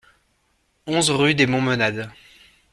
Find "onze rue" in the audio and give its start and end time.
0.87-1.35